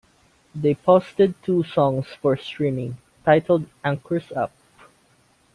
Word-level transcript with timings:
They 0.55 0.73
posted 0.73 1.35
two 1.43 1.63
songs 1.63 2.07
for 2.07 2.35
streaming, 2.35 2.97
titled 3.23 3.67
Anchors 3.83 4.31
Up! 4.31 4.51